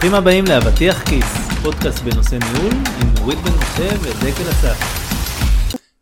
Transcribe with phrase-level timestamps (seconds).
[0.00, 1.24] ברוכים הבאים לאבטיח כיס,
[1.62, 4.78] פודקאסט בנושא ניהול עם נורית בן משה ודקל אסף.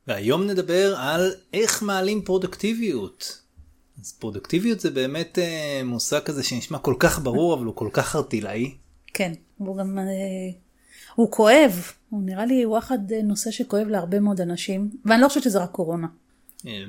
[0.06, 3.42] והיום נדבר על איך מעלים פרודקטיביות.
[4.02, 8.16] אז פרודקטיביות זה באמת אה, מושג כזה שנשמע כל כך ברור אבל הוא כל כך
[8.16, 8.74] ארטילאי.
[9.14, 10.04] כן, הוא גם, אה,
[11.14, 15.28] הוא כואב, הוא נראה לי הוא אחד אה, נושא שכואב להרבה מאוד אנשים, ואני לא
[15.28, 16.06] חושבת שזה רק קורונה.
[16.66, 16.84] אה,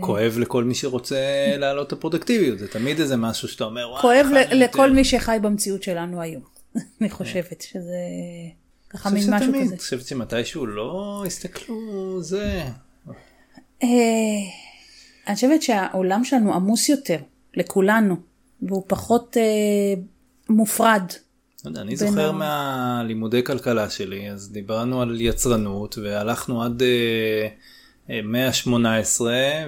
[0.00, 1.16] כואב לכל מי שרוצה
[1.58, 5.36] להעלות את הפרודקטיביות זה תמיד איזה משהו שאתה אומר "וואי, כואב לכל יותר?" מי שחי
[5.42, 6.42] במציאות שלנו היום.
[7.00, 7.96] אני חושבת שזה
[8.90, 9.58] ככה מין משהו כזה.
[9.58, 12.62] אני חושבת שמתישהו לא הסתכלו זה.
[13.82, 13.88] אה,
[15.26, 17.18] אני חושבת שהעולם שלנו עמוס יותר,
[17.54, 18.16] לכולנו,
[18.62, 20.02] והוא פחות אה,
[20.48, 21.12] מופרד.
[21.64, 26.82] לא יודע, אני זוכר מהלימודי כלכלה שלי, אז דיברנו על יצרנות והלכנו עד
[28.08, 29.20] מאה ה-18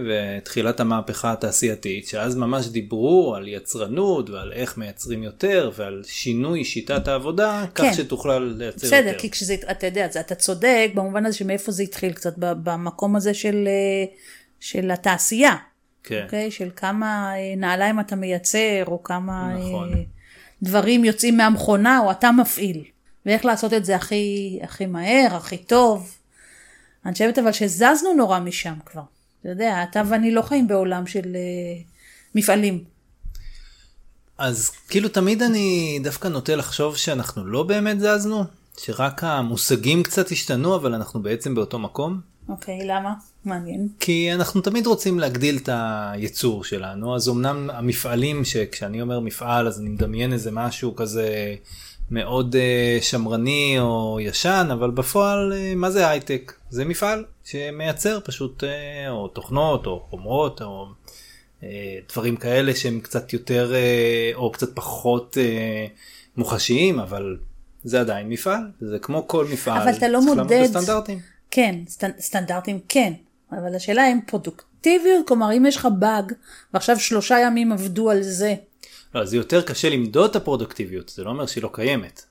[0.09, 7.09] ותחילת המהפכה התעשייתית, שאז ממש דיברו על יצרנות ועל איך מייצרים יותר ועל שינוי שיטת
[7.09, 7.93] העבודה, כך כן.
[7.95, 9.19] שתוכל לייצר בסדר, יותר.
[9.19, 13.69] כי כשזה, אתה יודע, אתה צודק במובן הזה שמאיפה זה התחיל קצת, במקום הזה של,
[13.69, 14.05] אה,
[14.61, 15.57] של התעשייה,
[16.05, 16.23] כן.
[16.25, 16.51] אוקיי?
[16.51, 19.93] של כמה אה, נעליים אתה מייצר, או כמה נכון.
[19.93, 19.99] אה,
[20.63, 22.85] דברים יוצאים מהמכונה, או אתה מפעיל.
[23.27, 26.18] ואיך לעשות את זה הכי, הכי מהר, הכי טוב.
[27.09, 29.03] אני חושבת אבל שזזנו נורא משם כבר.
[29.41, 31.81] אתה יודע, אתה ואני לא חיים בעולם של אה,
[32.35, 32.85] מפעלים.
[34.39, 38.45] אז כאילו תמיד אני דווקא נוטה לחשוב שאנחנו לא באמת זזנו,
[38.79, 42.21] שרק המושגים קצת השתנו אבל אנחנו בעצם באותו מקום.
[42.49, 43.15] אוקיי, למה?
[43.45, 43.89] מעניין.
[44.01, 49.81] כי אנחנו תמיד רוצים להגדיל את הייצור שלנו, אז אמנם המפעלים, שכשאני אומר מפעל אז
[49.81, 51.55] אני מדמיין איזה משהו כזה
[52.11, 56.53] מאוד uh, שמרני או ישן, אבל בפועל uh, מה זה הייטק?
[56.71, 58.67] זה מפעל שמייצר פשוט uh,
[59.11, 60.87] או תוכנות או חומרות או
[61.61, 61.65] uh,
[62.13, 65.91] דברים כאלה שהם קצת יותר uh, או קצת פחות uh,
[66.37, 67.37] מוחשיים, אבל
[67.85, 71.19] זה עדיין מפעל, זה כמו כל מפעל, אבל אתה לא מודד- בסטנדרטים.
[71.51, 73.13] כן, סטנ- סטנדרטים כן,
[73.53, 76.33] אבל השאלה אם פרודוקטיביות, כלומר אם יש לך באג,
[76.75, 78.55] ועכשיו שלושה ימים עבדו על זה,
[79.15, 82.23] לא, זה יותר קשה למדוד את הפרודוקטיביות, זה לא אומר שהיא לא קיימת.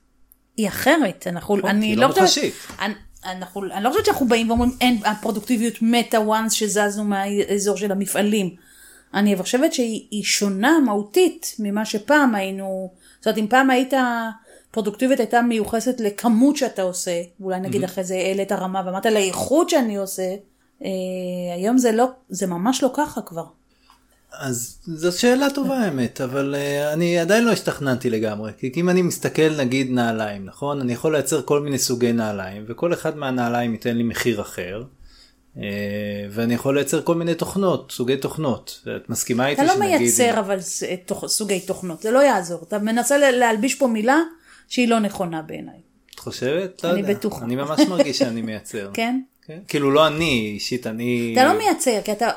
[0.56, 1.26] היא אחרת.
[1.26, 2.54] אנחנו, נכון, אני לא לא מוחשית.
[2.80, 2.94] אני,
[3.24, 8.56] אנחנו, אני לא חושבת שאנחנו באים ואומרים אין, הפרודוקטיביות מתה once שזזנו מהאזור של המפעלים.
[9.14, 13.92] אני חושבת שהיא היא שונה מהותית ממה שפעם היינו, זאת אומרת אם פעם היית,
[14.70, 19.96] פרודוקטיביות הייתה מיוחסת לכמות שאתה עושה, ואולי נגיד אחרי זה העלית הרמה ואמרת לאיכות שאני
[19.96, 20.34] עושה,
[20.84, 20.88] אה,
[21.56, 23.44] היום זה לא, זה ממש לא ככה כבר.
[24.32, 29.02] אז זו שאלה טובה האמת, אבל uh, אני עדיין לא השתכננתי לגמרי, כי אם אני
[29.02, 30.80] מסתכל נגיד נעליים, נכון?
[30.80, 34.84] אני יכול לייצר כל מיני סוגי נעליים, וכל אחד מהנעליים ייתן לי מחיר אחר,
[35.56, 35.58] uh,
[36.30, 38.84] ואני יכול לייצר כל מיני תוכנות, סוגי תוכנות.
[38.96, 40.00] את מסכימה איתי אתה לא שנגיד...
[40.00, 42.62] מייצר אבל ס- תוך, סוגי תוכנות, זה לא יעזור.
[42.68, 44.18] אתה מנסה להלביש פה מילה
[44.68, 45.80] שהיא לא נכונה בעיניי.
[46.14, 46.84] את חושבת?
[46.84, 47.14] לא אני יודע.
[47.14, 47.44] בטוחה.
[47.44, 48.90] אני ממש מרגיש שאני מייצר.
[48.94, 49.20] כן?
[49.48, 49.58] כן?
[49.68, 51.32] כאילו לא אני אישית, אני...
[51.32, 52.28] אתה לא מייצר, כי אתה...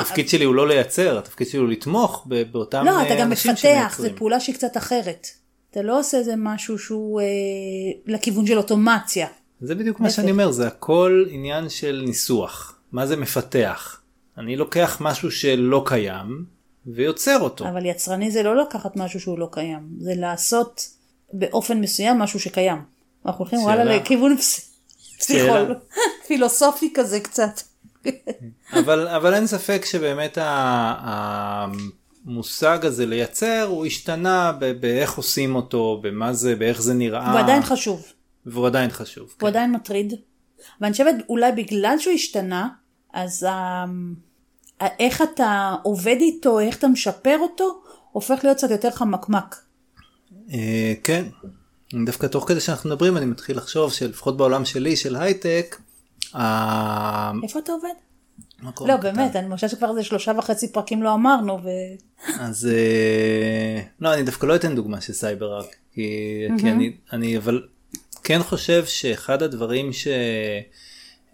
[0.00, 3.56] התפקיד שלי הוא לא לייצר, התפקיד שלי הוא לתמוך באותם לא, אתה אה, גם מפתח,
[3.56, 4.10] שמייצרים.
[4.10, 5.26] זו פעולה שהיא קצת אחרת.
[5.70, 7.26] אתה לא עושה איזה משהו שהוא אה,
[8.06, 9.26] לכיוון של אוטומציה.
[9.60, 10.10] זה בדיוק מה.
[10.10, 12.78] שאני אומר, זה הכל עניין של ניסוח.
[12.92, 14.00] מה זה מפתח?
[14.38, 16.44] אני לוקח משהו שלא קיים
[16.86, 17.68] ויוצר אותו.
[17.68, 20.88] אבל יצרני זה לא לקחת משהו שהוא לא קיים, זה לעשות
[21.32, 22.78] באופן מסוים משהו שקיים.
[23.26, 23.58] אנחנו הולכים.
[23.58, 24.36] וואלה לכיוון.
[25.20, 25.74] פסיכול,
[26.26, 27.60] פילוסופי כזה קצת.
[28.72, 30.94] אבל, אבל אין ספק שבאמת ה-
[32.26, 37.32] המושג הזה לייצר הוא השתנה באיך עושים אותו, במה זה, באיך זה נראה.
[37.32, 38.02] הוא עדיין חשוב.
[38.46, 39.34] והוא עדיין חשוב.
[39.40, 40.14] הוא עדיין מטריד.
[40.80, 42.68] ואני חושבת אולי בגלל שהוא השתנה,
[43.12, 43.84] אז ה...
[44.80, 47.82] איך אתה עובד איתו, איך אתה משפר אותו,
[48.12, 49.56] הופך להיות קצת יותר חמקמק.
[50.52, 51.24] אה, כן.
[51.94, 55.76] דווקא תוך כדי שאנחנו מדברים אני מתחיל לחשוב שלפחות בעולם שלי של הייטק.
[56.34, 57.94] איפה אתה עובד?
[58.80, 58.96] לא.
[58.96, 61.68] באמת, אני חושבת שכבר איזה שלושה וחצי פרקים לא אמרנו, ו...
[62.40, 66.48] אז אה, לא אני דווקא לא אתן דוגמה של סייבר ארק כי,
[67.12, 67.62] אני אבל
[68.24, 70.08] כן חושב שאחד הדברים ש,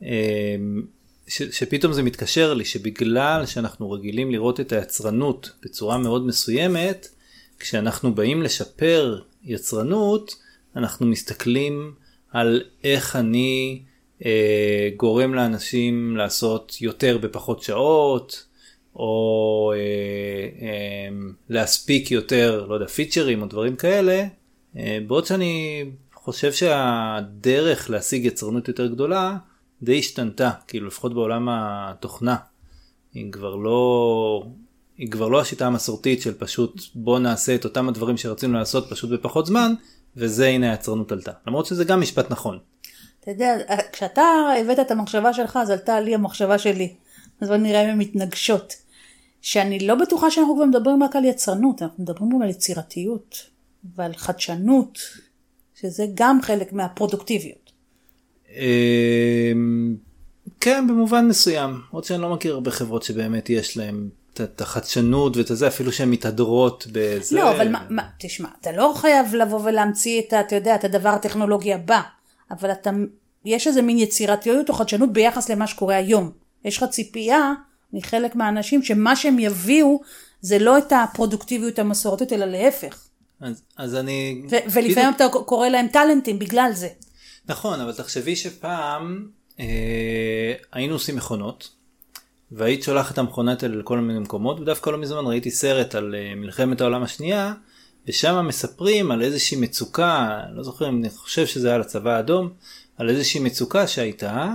[0.03, 0.57] אה,
[1.29, 7.09] ש, שפתאום זה מתקשר לי שבגלל שאנחנו רגילים לראות את היצרנות בצורה מאוד מסוימת
[7.59, 10.35] כשאנחנו באים לשפר יצרנות
[10.77, 11.95] אנחנו מסתכלים
[12.33, 13.83] על איך אני
[14.25, 18.47] אה, גורם לאנשים לעשות יותר בפחות שעות
[18.97, 19.79] או אה,
[20.67, 21.17] אה,
[21.49, 24.25] להספיק יותר, לא יודע, פיצ'רים או דברים כאלה,
[24.77, 25.85] אה, בעוד שאני
[26.15, 29.37] חושב שהדרך להשיג יצרנות יותר גדולה
[29.83, 32.37] די השתנתה, כאילו לפחות בעולם התוכנה.
[33.15, 34.47] היא כבר לא,
[34.99, 39.11] היא כבר לא השיטה המסורתית של פשוט בוא נעשה את אותם הדברים שרצינו לעשות פשוט
[39.11, 39.75] בפחות זמן,
[40.17, 41.33] וזה הנה היצרנות עלתה.
[41.47, 42.59] למרות שזה גם משפט נכון.
[43.21, 43.57] אתה יודע,
[43.93, 44.23] כשאתה
[44.61, 46.95] הבאת את המחשבה שלך, אז עלתה לי המחשבה שלי.
[47.41, 48.75] אז בוא נראה אם הן מתנגשות.
[49.41, 53.37] שאני לא בטוחה שאנחנו כבר מדברים רק על יצרנות, אנחנו מדברים גם על יצירתיות
[53.97, 54.99] ועל חדשנות,
[55.81, 57.73] שזה גם חלק מהפרודוקטיביות.
[58.57, 59.97] אמ,
[60.61, 61.81] כן, במובן מסוים.
[61.91, 64.09] עוד שאני לא מכיר הרבה חברות שבאמת יש להן
[64.41, 67.37] את החדשנות ואת זה, אפילו שהן מתהדרות בזה.
[67.37, 71.09] לא, אבל מה, מה, תשמע, אתה לא חייב לבוא ולהמציא את, אתה יודע, את הדבר
[71.09, 72.01] הטכנולוגי הבא,
[72.51, 72.91] אבל אתה,
[73.45, 76.31] יש איזה מין יצירתיות או חדשנות ביחס למה שקורה היום.
[76.65, 77.53] יש לך ציפייה
[77.93, 80.01] מחלק מהאנשים שמה שהם יביאו
[80.41, 83.07] זה לא את הפרודוקטיביות המסורתית, אלא להפך.
[83.41, 84.43] אז, אז אני...
[84.51, 86.89] ו- ולפעמים אתה קורא להם טאלנטים בגלל זה.
[87.49, 89.29] נכון, אבל תחשבי שפעם
[89.61, 91.69] אה, היינו עושים מכונות,
[92.53, 96.35] והיית שולחת את המכונות האלה לכל מיני מקומות, ודווקא לא מזמן ראיתי סרט על אה,
[96.35, 97.55] מלחמת העולם השנייה,
[98.09, 102.51] ושם מספרים על איזושהי מצוקה, לא זוכר אם אני חושב שזה היה לצבא האדום,
[102.97, 104.55] על איזושהי מצוקה שהייתה,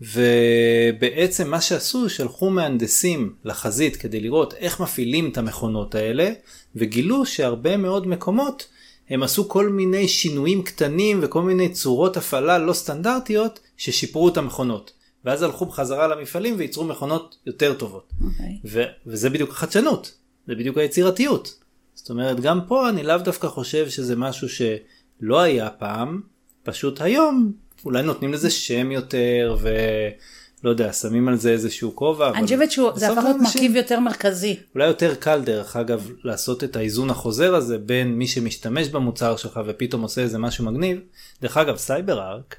[0.00, 6.30] ובעצם מה שעשו, שלחו מהנדסים לחזית כדי לראות איך מפעילים את המכונות האלה,
[6.76, 8.66] וגילו שהרבה מאוד מקומות
[9.10, 14.92] הם עשו כל מיני שינויים קטנים וכל מיני צורות הפעלה לא סטנדרטיות ששיפרו את המכונות.
[15.24, 18.12] ואז הלכו בחזרה למפעלים וייצרו מכונות יותר טובות.
[18.20, 18.24] Okay.
[18.24, 18.58] אוקיי.
[18.64, 20.14] ו- וזה בדיוק החדשנות,
[20.46, 21.54] זה בדיוק היצירתיות.
[21.94, 26.20] זאת אומרת, גם פה אני לאו דווקא חושב שזה משהו שלא היה פעם,
[26.62, 27.52] פשוט היום
[27.84, 32.30] אולי נותנים לזה שם יותר ולא יודע, שמים על זה איזשהו כובע.
[32.30, 34.56] אני חושבת שזה הפך להיות מרכיב יותר מרכזי.
[34.74, 39.60] אולי יותר קל דרך אגב לעשות את האיזון החוזר הזה בין מי שמשתמש במוצר שלך
[39.66, 41.00] ופתאום עושה איזה משהו מגניב.
[41.42, 42.56] דרך אגב סייבר ארק.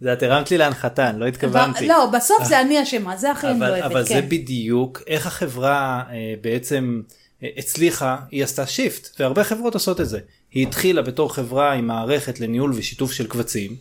[0.00, 1.86] זה את הרמת לי להנחתה, לא התכוונתי.
[1.86, 3.84] לא, בסוף זה אני אשמה, זה הכי אני לא אוהבת.
[3.84, 4.28] אבל זה כן.
[4.28, 7.02] בדיוק איך החברה אה, בעצם
[7.42, 10.20] אה, הצליחה, היא עשתה shift, והרבה חברות עושות את זה.
[10.52, 13.76] היא התחילה בתור חברה עם מערכת לניהול ושיתוף של קבצים,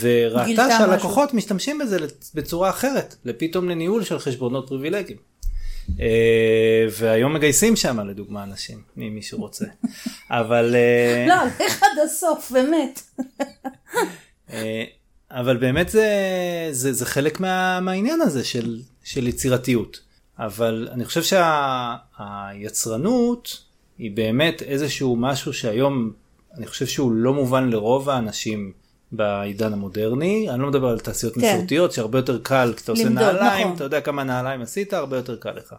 [0.00, 1.34] וראתה שהלקוחות.
[1.34, 1.98] משתמשים בזה
[2.34, 5.27] בצורה אחרת, לפתאום לניהול של חשבונות פריבילגיים.
[6.00, 9.64] אה, והיום מגייסים שם לדוגמה אנשים, מי שרוצה.
[10.30, 10.76] אבל...
[10.76, 13.02] אה, לא, לך עד הסוף, באמת.
[14.52, 14.84] אה,
[15.30, 16.08] אבל באמת זה,
[16.70, 20.00] זה, זה חלק מה, מהעניין הזה של, של יצירתיות.
[20.38, 21.22] אבל אני חושב
[22.18, 23.58] שהיצרנות שה,
[23.98, 26.12] היא באמת איזשהו משהו שהיום
[26.56, 28.72] אני חושב שהוא לא מובן לרוב האנשים
[29.12, 30.50] בעידן המודרני.
[30.50, 31.40] אני לא מדבר על תעשיות כן.
[31.40, 33.76] מסורתיות שהרבה יותר קל כשאתה עושה למדוד, נעליים, נכון.
[33.76, 35.74] אתה יודע כמה נעליים עשית, הרבה יותר קל לך.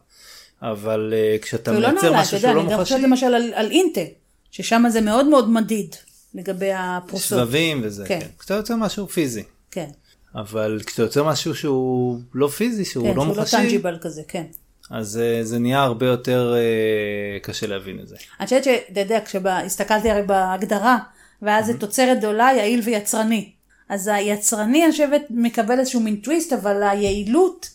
[0.61, 2.75] אבל uh, כשאתה מייצר לא משהו שהוא לא מוחשי...
[2.75, 4.05] אני חושבת למשל על, על אינטל,
[4.51, 5.95] ששם זה מאוד מאוד מדיד
[6.33, 7.39] לגבי הפרוסות.
[7.39, 8.19] שבבים וזה, כן.
[8.19, 8.27] כן.
[8.39, 9.43] כשאתה יוצר משהו פיזי.
[9.71, 9.89] כן.
[10.35, 13.41] אבל כשאתה יוצר משהו שהוא לא פיזי, שהוא כן, לא מוחשי...
[13.41, 14.43] כן, שהוא לא טנג'יבל כזה, כן.
[14.89, 18.15] אז uh, זה נהיה הרבה יותר uh, קשה להבין את זה.
[18.39, 20.97] אני חושבת שאתה יודע, כשהסתכלתי הרי בהגדרה,
[21.41, 23.51] ואז זה תוצרת גדולה, יעיל ויצרני.
[23.89, 27.69] אז היצרני, אני חושבת, מקבל איזשהו מין טוויסט, אבל היעילות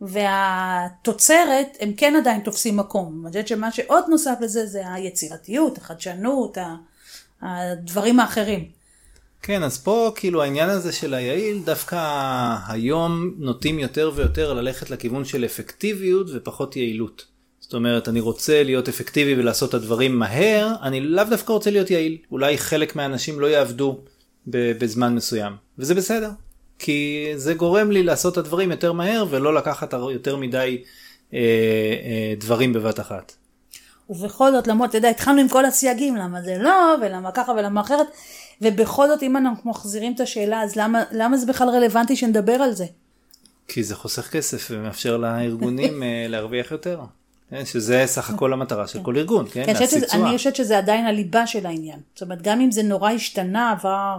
[0.00, 3.22] והתוצרת, הם כן עדיין תופסים מקום.
[3.22, 6.58] אני חושבת שמה שעוד נוסף לזה, זה היצירתיות, החדשנות,
[7.42, 8.68] הדברים האחרים.
[9.42, 11.96] כן, אז פה כאילו העניין הזה של היעיל, דווקא
[12.68, 17.37] היום נוטים יותר ויותר ללכת לכיוון של אפקטיביות ופחות יעילות.
[17.68, 21.90] זאת אומרת, אני רוצה להיות אפקטיבי ולעשות את הדברים מהר, אני לאו דווקא רוצה להיות
[21.90, 22.18] יעיל.
[22.30, 23.98] אולי חלק מהאנשים לא יעבדו
[24.46, 26.30] בזמן מסוים, וזה בסדר.
[26.78, 30.82] כי זה גורם לי לעשות את הדברים יותר מהר ולא לקחת יותר מדי
[31.34, 33.32] אה, אה, דברים בבת אחת.
[34.10, 37.80] ובכל זאת, למרות, אתה יודע, התחלנו עם כל הסייגים, למה זה לא, ולמה ככה ולמה
[37.80, 38.06] אחרת,
[38.62, 42.72] ובכל זאת, אם אנחנו מחזירים את השאלה, אז למה, למה זה בכלל רלוונטי שנדבר על
[42.72, 42.84] זה?
[43.68, 47.00] כי זה חוסך כסף ומאפשר לארגונים אה, להרוויח יותר.
[47.50, 49.62] כן, שזה סך הכל המטרה של כל ארגון, כן?
[49.66, 50.28] כן להשיג תשואה.
[50.28, 52.00] אני חושבת שזה עדיין הליבה של העניין.
[52.14, 54.18] זאת אומרת, גם אם זה נורא השתנה, עבר,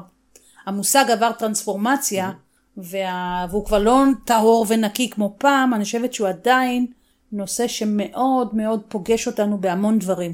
[0.66, 2.32] המושג עבר טרנספורמציה,
[2.78, 3.46] וה...
[3.50, 6.88] והוא כבר לא טהור ונקי כמו פעם, אני חושבת שהוא עדיין
[7.32, 10.34] נושא שמאוד מאוד פוגש אותנו בהמון דברים.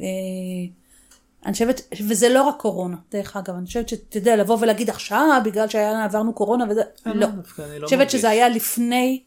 [0.00, 0.04] אה,
[1.46, 5.42] אני חושבת, וזה לא רק קורונה, דרך אגב, אני חושבת שאתה יודע, לבוא ולהגיד עכשיו,
[5.44, 7.14] בגלל שעברנו קורונה וזה, לא.
[7.14, 7.26] לא.
[7.58, 9.22] אני חושבת שזה היה לפני,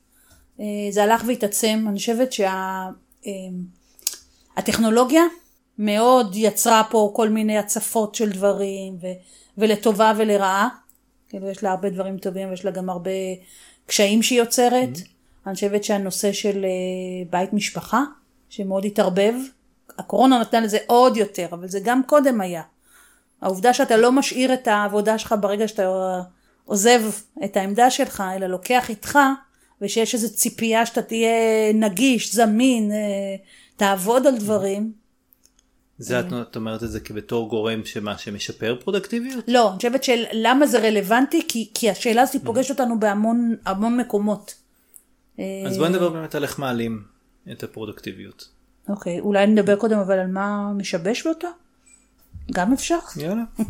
[0.59, 5.21] אה, זה הלך והתעצם, אני חושבת שהטכנולוגיה שה...
[5.77, 9.07] מאוד יצרה פה כל מיני הצפות של דברים, ו...
[9.57, 10.69] ולטובה ולרעה.
[11.29, 13.11] כאילו יש לה הרבה דברים טובים ויש לה גם הרבה
[13.85, 14.95] קשיים שהיא יוצרת.
[14.95, 15.47] Mm-hmm.
[15.47, 16.69] אני חושבת שהנושא של אה,
[17.29, 18.03] בית משפחה,
[18.49, 19.33] שמאוד התערבב,
[19.97, 22.61] הקורונה נתנה לזה עוד יותר, אבל זה גם קודם היה.
[23.41, 26.21] העובדה שאתה לא משאיר את העבודה שלך ברגע שאתה
[26.65, 27.01] עוזב
[27.43, 29.19] את העמדה שלך, אלא לוקח איתך,
[29.81, 32.97] ושיש איזו ציפייה שאתה תהיה נגיש, זמין, אה,
[33.75, 34.91] תעבוד על דברים,
[35.99, 39.45] זה את, אומרת את זה כבתור גורם שמה, שמשפר פרודקטיביות?
[39.47, 43.97] לא, אני חושבת של למה זה רלוונטי, כי, כי השאלה הזאת פוגשת אותנו בהמון המון
[43.97, 44.55] מקומות.
[45.37, 47.03] אז בואי נדבר באמת על איך מעלים
[47.51, 48.49] את הפרודקטיביות.
[48.89, 51.47] אוקיי, אולי נדבר קודם אבל על מה משבש אותה?
[52.51, 52.99] גם אפשר?
[53.17, 53.43] יאללה.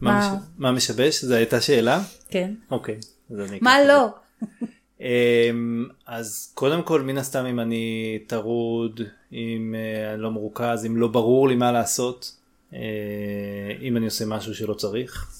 [0.00, 0.42] מה, מש...
[0.58, 1.24] מה משבש?
[1.24, 2.02] זו הייתה שאלה?
[2.30, 2.54] כן.
[2.70, 3.00] אוקיי.
[3.60, 4.08] מה לא?
[5.00, 9.00] אמ, אז קודם כל מן הסתם אם אני טרוד,
[9.32, 12.36] אם אה, אני לא מרוכז, אם לא ברור לי מה לעשות,
[12.74, 12.78] אה,
[13.82, 15.38] אם אני עושה משהו שלא צריך,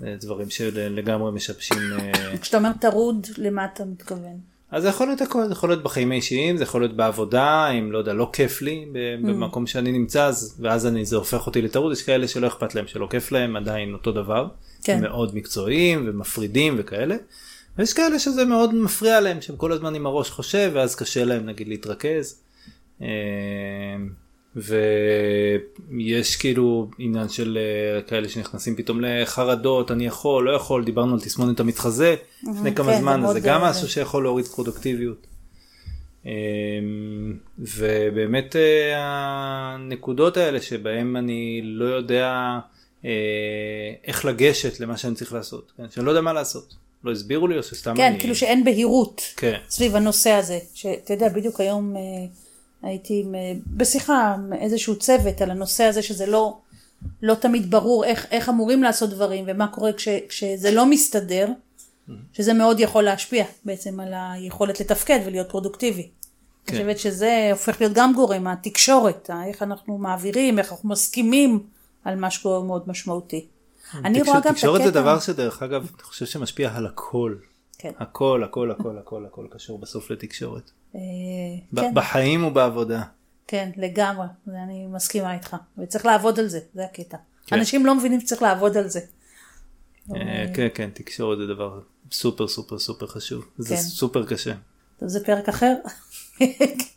[0.00, 1.78] דברים שלגמרי משבשים.
[1.92, 4.38] אה, כשאתה אומר טרוד, למה אתה מתכוון?
[4.70, 7.92] אז זה יכול להיות הכל, זה יכול להיות בחיים האישיים, זה יכול להיות בעבודה, אם
[7.92, 11.62] לא יודע, לא כיף לי ב- במקום שאני נמצא, אז, ואז אני, זה הופך אותי
[11.62, 14.46] לטרוד, יש כאלה שלא אכפת להם, שלא כיף להם, עדיין אותו דבר,
[14.84, 15.00] כן.
[15.00, 17.16] מאוד מקצועיים ומפרידים וכאלה,
[17.78, 21.46] ויש כאלה שזה מאוד מפריע להם, שהם כל הזמן עם הראש חושב, ואז קשה להם
[21.46, 22.40] נגיד להתרכז.
[23.02, 23.06] אה,
[24.56, 31.20] ויש כאילו עניין של אה, כאלה שנכנסים פתאום לחרדות, אני יכול, לא יכול, דיברנו על
[31.20, 35.26] תסמונת המתחזה לפני כמה כן, זמן, זה גם משהו שיכול להוריד פרודוקטיביות.
[36.26, 36.32] אה,
[37.58, 42.58] ובאמת אה, הנקודות האלה שבהם אני לא יודע
[44.04, 45.90] איך לגשת למה שאני צריך לעשות, כן?
[45.90, 46.74] שאני לא יודע מה לעשות,
[47.04, 48.20] לא הסבירו לי או שסתם כן, אני...
[48.20, 49.58] כאילו שאין בהירות כן.
[49.68, 50.58] סביב הנושא הזה.
[50.74, 52.02] שאתה יודע, בדיוק היום אה,
[52.82, 56.58] הייתי עם, אה, בשיחה עם איזשהו צוות על הנושא הזה שזה לא,
[57.22, 61.48] לא תמיד ברור איך, איך אמורים לעשות דברים ומה קורה כש, כשזה לא מסתדר,
[62.32, 66.08] שזה מאוד יכול להשפיע בעצם על היכולת לתפקד ולהיות פרודוקטיבי.
[66.66, 66.76] כן.
[66.76, 71.62] אני חושבת שזה הופך להיות גם גורם, התקשורת, איך אנחנו מעבירים, איך אנחנו מסכימים
[72.04, 73.46] על משהו מאוד משמעותי.
[74.04, 74.52] אני רואה גם את הקטע...
[74.54, 77.34] תקשורת זה דבר שדרך אגב, אני חושב שמשפיע על הכל.
[77.78, 77.92] כן.
[77.98, 80.70] הכל, הכל, הכל, הכל, הכל קשור בסוף לתקשורת.
[80.94, 81.00] אה,
[81.76, 81.94] כן.
[81.94, 83.02] בחיים ובעבודה.
[83.46, 87.16] כן, לגמרי, אני מסכימה איתך, וצריך לעבוד על זה, זה הקטע.
[87.46, 87.56] כן.
[87.58, 89.00] אנשים לא מבינים שצריך לעבוד על זה.
[90.14, 91.80] אה, כן, כן, תקשורת זה דבר
[92.12, 93.44] סופר סופר סופר חשוב.
[93.58, 93.80] זה כן.
[93.80, 94.54] סופר קשה.
[95.00, 95.74] זה פרק אחר,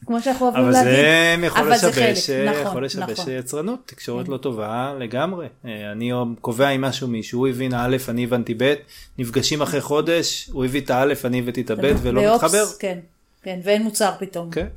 [0.06, 0.92] כמו שאנחנו אוהבים אבל להגיד.
[0.92, 1.78] זה אבל
[2.16, 3.34] זה נכון, יכול לשבש נכון.
[3.34, 5.48] יצרנות, תקשורת לא טובה לגמרי.
[5.66, 8.74] אה, אני קובע עם משהו מישהו, הוא הבין א', אני הבנתי ב',
[9.18, 12.66] נפגשים אחרי חודש, הוא הביא את האלף, אני הבאתי את הב' ולא מתחבר.
[12.80, 13.00] כן,
[13.44, 14.52] כן, ואין מוצר פתאום.
[14.52, 14.68] כן.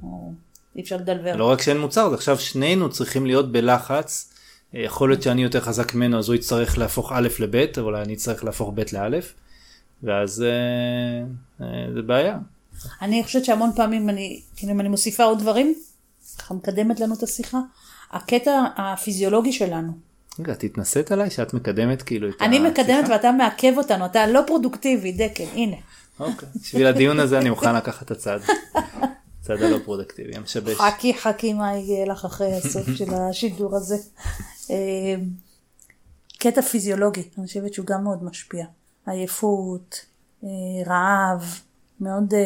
[0.76, 1.36] אי אפשר לדלבר.
[1.36, 4.34] לא רק שאין מוצר, אז עכשיו שנינו צריכים להיות בלחץ.
[4.74, 8.14] אה, יכול להיות שאני יותר חזק ממנו, אז הוא יצטרך להפוך א' לב', אבל אני
[8.14, 9.34] אצטרך להפוך ב' לאלף,
[10.02, 10.44] ואז
[11.60, 12.38] אה, זה בעיה.
[13.02, 15.74] אני חושבת שהמון פעמים אני, כאילו אם אני מוסיפה עוד דברים,
[16.38, 17.58] ככה מקדמת לנו את השיחה,
[18.10, 19.92] הקטע הפיזיולוגי שלנו.
[20.40, 23.12] רגע, את התנסית עליי שאת מקדמת כאילו את אני מקדמת השיחה?
[23.12, 25.76] ואתה מעכב אותנו, אתה לא פרודוקטיבי, דקל, הנה.
[26.20, 28.40] אוקיי, בשביל הדיון הזה אני מוכן לקחת את הצד.
[29.40, 30.76] הצד הלא פרודקטיבי, המשבש.
[30.76, 33.96] חכי חכי מה יהיה לך אחרי הסוף של השידור הזה.
[34.70, 35.14] אה,
[36.38, 38.66] קטע פיזיולוגי, אני חושבת שהוא גם מאוד משפיע.
[39.06, 40.04] עייפות,
[40.44, 40.48] אה,
[40.86, 41.60] רעב,
[42.00, 42.40] מאוד אה,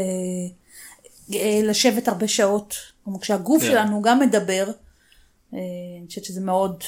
[1.35, 2.75] אה, לשבת הרבה שעות.
[3.05, 3.69] כלומר, כשהגוף כן.
[3.69, 4.67] שלנו גם מדבר,
[5.55, 5.59] אה,
[5.99, 6.83] אני חושבת שזה מאוד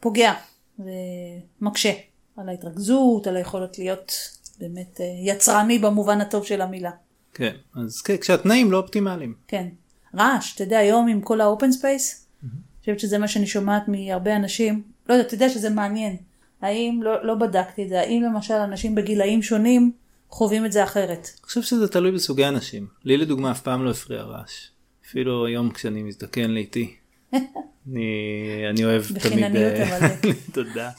[0.00, 0.34] פוגע
[0.78, 1.92] ומקשה
[2.36, 4.12] על ההתרכזות, על היכולת להיות
[4.58, 6.90] באמת אה, יצרני במובן הטוב של המילה.
[7.34, 9.34] כן, אז כן, כשהתנאים לא אופטימליים.
[9.48, 9.68] כן.
[10.14, 12.50] רעש, אתה יודע, היום עם כל ה open space, אני
[12.80, 16.16] חושבת שזה מה שאני שומעת מהרבה אנשים, לא יודעת, אתה יודע שזה מעניין.
[16.62, 19.92] האם, לא, לא בדקתי את זה, האם למשל אנשים בגילאים שונים
[20.32, 21.28] חווים את זה אחרת?
[21.34, 22.86] אני חושב שזה תלוי בסוגי אנשים.
[23.04, 24.68] לי לדוגמה אף פעם לא הפריע רעש.
[25.06, 26.94] אפילו היום כשאני מזדקן לאיטי.
[27.88, 29.16] אני, אני אוהב תמיד...
[29.16, 30.32] בחינניות, אה, אבל.
[30.54, 30.90] תודה.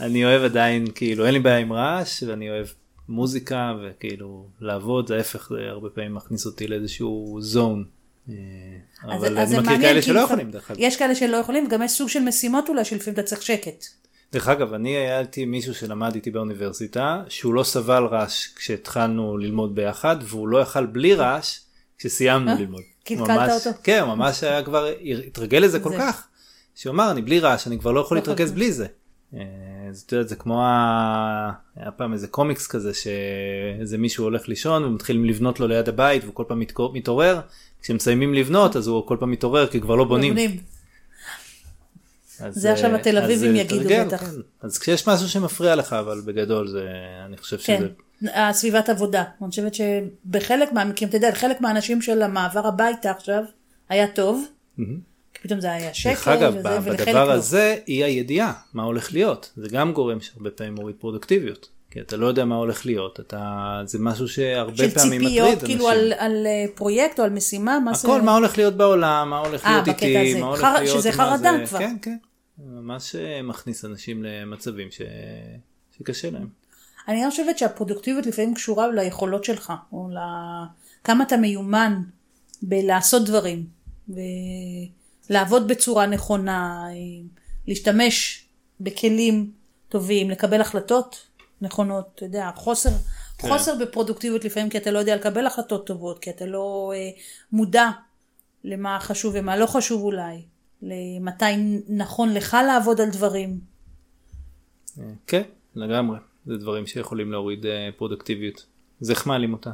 [0.00, 2.66] אני אוהב עדיין, כאילו, אין לי בעיה עם רעש, ואני אוהב
[3.08, 7.84] מוזיקה, וכאילו, לעבוד, זה ההפך, זה הרבה פעמים מכניס אותי לאיזשהו זון.
[8.28, 8.34] אה,
[9.04, 10.80] אבל אז אני מכיר כאלה שלא יכולים, דרך אגב.
[10.80, 13.84] יש כאלה שלא יכולים, וגם יש סוג של משימות אולי שלפעמים אתה צריך שקט.
[14.34, 20.16] דרך אגב, אני הייתי מישהו שלמד איתי באוניברסיטה, שהוא לא סבל רעש כשהתחלנו ללמוד ביחד,
[20.22, 21.58] והוא לא יכל בלי רעש
[21.98, 22.54] כשסיימנו אה?
[22.58, 22.80] ללמוד.
[23.04, 23.78] קלקלת אותו?
[23.82, 24.86] כן, ממש היה כבר,
[25.26, 25.92] התרגל לזה כל.
[25.98, 26.26] כך,
[26.74, 28.52] שהוא אמר, אני בלי רעש, אני כבר לא יכול לא להתרכז.
[28.52, 28.86] בלי זה.
[29.34, 29.40] אה,
[29.90, 30.62] אז את יודעת, זה כמו.
[31.76, 36.34] היה פעם איזה קומיקס כזה, שאיזה מישהו הולך לישון ומתחילים לבנות לו ליד הבית, והוא
[36.34, 36.62] כל פעם
[36.92, 37.40] מתעורר,
[37.82, 40.34] כשמסיימים לבנות, אז הוא כל פעם מתעורר, כי כבר לא בונים.
[42.40, 44.24] אז, זה עכשיו אה, התל אביבים זה יגידו תרגל, בטח.
[44.24, 44.40] כן.
[44.62, 46.88] אז כשיש משהו שמפריע לך, אבל בגדול זה,
[47.26, 47.88] אני חושב כן, שזה,
[48.34, 49.24] הסביבת עבודה.
[49.42, 53.42] אני חושבת שבחלק מהמקרים, אתה יודע, חלק מהאנשים של המעבר הביתה עכשיו
[53.88, 54.44] היה טוב,
[55.34, 57.32] כי פתאום זה היה שקט, דרך אגב, וזה, בדבר לא.
[57.32, 61.68] הזה, אי הידיעה, מה הולך להיות, זה גם גורם שהרבה פעמים מוריד פרודוקטיביות.
[61.94, 63.42] כי אתה לא יודע מה הולך להיות, אתה,
[63.84, 65.66] זה משהו שהרבה של פעמים מטריד ציפיות, אנשים.
[65.68, 68.08] כאילו על, על אה, פרויקט או על משימה, מה זה?
[68.08, 70.40] הכל, מה הולך להיות בעולם, מה הולך אה, להיות איתי, הזה.
[70.40, 71.78] מה הולך חר- להיות, שזה חרדה זה- כבר.
[71.78, 72.16] כן, כן.
[72.58, 75.00] ממש אה, מכניס אנשים למצבים ש...
[75.98, 76.46] שקשה להם.
[77.08, 82.02] אני חושבת שהפרודוקטיביות לפעמים קשורה ליכולות שלך, או לכמה אתה מיומן
[82.62, 83.64] בלעשות דברים,
[85.28, 86.84] ולעבוד בצורה נכונה,
[87.68, 88.44] להשתמש
[88.80, 89.50] בכלים
[89.88, 91.26] טובים, לקבל החלטות
[91.64, 92.90] נכונות, אתה יודע, חוסר,
[93.38, 93.48] כן.
[93.48, 97.10] חוסר בפרודוקטיביות לפעמים כי אתה לא יודע לקבל החלטות טובות, כי אתה לא אה,
[97.52, 97.90] מודע
[98.64, 100.42] למה חשוב ומה לא חשוב אולי,
[100.82, 101.44] למתי
[101.88, 103.60] נכון לך לעבוד על דברים.
[105.26, 105.42] כן,
[105.74, 106.18] לגמרי.
[106.46, 108.66] זה דברים שיכולים להוריד אה, פרודקטיביות.
[109.02, 109.70] אז איך מעלים אותה?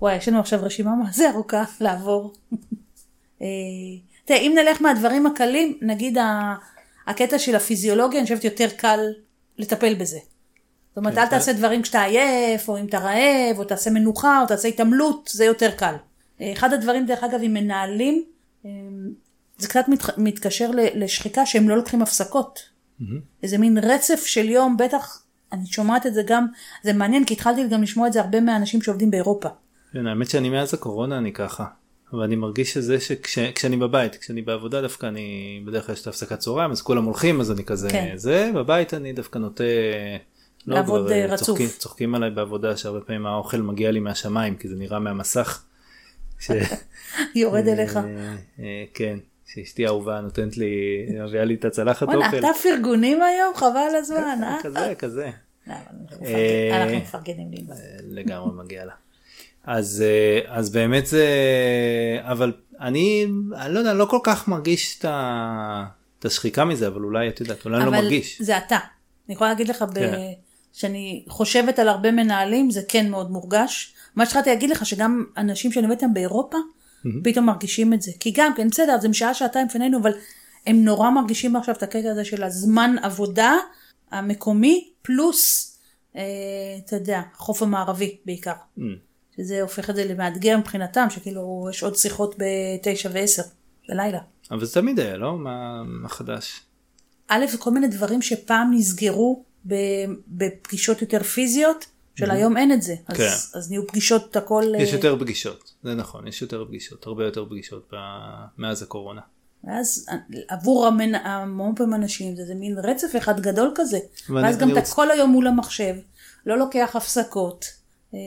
[0.00, 2.32] וואי, יש לנו עכשיו רשימה מה זה ארוכה לעבור.
[3.42, 3.46] אה,
[4.24, 6.54] תראה, אם נלך מהדברים הקלים, נגיד ה-
[7.06, 9.00] הקטע של הפיזיולוגיה, אני חושבת יותר קל
[9.58, 10.18] לטפל בזה.
[10.96, 14.40] זאת אומרת, כן, אל תעשה דברים כשאתה עייף, או אם אתה רעב, או תעשה מנוחה,
[14.42, 15.94] או תעשה התעמלות, זה יותר קל.
[16.42, 18.24] אחד הדברים, דרך אגב, עם מנהלים,
[18.66, 18.70] אה,
[19.58, 22.60] זה קצת מת, מתקשר לשחיקה שהם לא לוקחים הפסקות.
[23.42, 25.22] איזה מין רצף של יום, בטח,
[25.52, 26.46] אני שומעת את זה גם,
[26.82, 29.48] זה מעניין, כי התחלתי גם לשמוע את זה הרבה מהאנשים שעובדים באירופה.
[29.92, 31.64] כן, האמת שאני מאז הקורונה אני ככה.
[32.12, 36.38] אבל אני מרגיש שזה שכשאני בבית, כשאני בעבודה דווקא אני, בדרך כלל יש את הפסקת
[36.38, 38.12] צהריים, אז כולם הולכים, אז אני כזה, כן.
[38.14, 39.64] זה, בבית אני דווקא נוטה,
[40.66, 41.46] לא, לעבוד, כבר, אה, אה, רצוף.
[41.46, 45.62] צוחקים, צוחקים עליי בעבודה שהרבה פעמים האוכל מגיע לי מהשמיים, כי זה נראה מהמסך.
[46.38, 46.50] ש...
[47.34, 47.96] יורד אליך.
[48.58, 50.66] אה, כן, שאשתי האהובה נותנת לי,
[51.28, 52.38] מביאה לי את הצלחת אוכל.
[52.38, 53.54] אתה פרגונים היום?
[53.54, 54.56] חבל על הזמן, אה?
[54.62, 55.30] כזה, כזה.
[55.66, 57.74] לא, אבל אנחנו מפרגנים- לענבל.
[58.08, 58.92] לגמרי מגיע לה.
[59.64, 60.04] אז
[60.46, 61.26] אז באמת זה
[62.20, 65.84] אבל אני אני לא יודע לא כל כך מרגיש את ה-
[66.18, 68.42] את השחיקה מזה אבל אולי את יודעת אולי אני לא אבל מרגיש.
[68.42, 68.76] זה אתה.
[69.26, 70.18] אני יכולה להגיד לך, ב- כן.
[70.76, 73.94] שאני חושבת על הרבה מנהלים, זה כן מאוד מורגש.
[74.16, 76.58] מה שהתחלתי להגיד לך, שגם אנשים שאני עובדת איתם באירופה,
[77.24, 78.12] פתאום מרגישים את זה.
[78.20, 80.12] כי גם, כן, בסדר, זה משעה, שעתיים לפנינו, אבל
[80.66, 83.54] הם נורא מרגישים עכשיו את הקטע הזה של הזמן עבודה
[84.10, 85.72] המקומי, פלוס,
[86.16, 86.22] אה,
[86.86, 88.52] אתה יודע, החוף המערבי בעיקר.
[88.78, 88.82] Mm.
[89.36, 93.42] שזה הופך את זה למאתגר מבחינתם, שכאילו יש עוד שיחות בתשע ועשר
[93.88, 94.20] בלילה.
[94.50, 96.60] אבל זה תמיד היה לא מה מה חדש.
[97.28, 99.44] א', כל מיני דברים שפעם נסגרו
[100.28, 101.86] בפגישות יותר פיזיות,
[102.18, 102.94] של היום אין את זה.
[103.06, 103.58] אז, כן.
[103.58, 104.64] אז נהיו פגישות הכל...
[104.78, 107.92] יש אה, יותר פגישות זה נכון יש יותר פגישות הרבה יותר פגישות
[108.58, 109.20] מאז הקורונה.
[109.64, 110.06] ואז
[110.48, 111.14] עבור המנ...
[111.14, 113.98] המון פעמים אנשים זה, זה מין רצף אחד גדול כזה.
[114.34, 115.94] ואז גם אתה רוצ- כל היום מול המחשב,
[116.46, 117.64] לא לוקח הפסקות.
[118.14, 118.18] אה,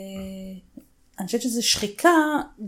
[1.20, 2.10] אני חושבת שזה שחיקה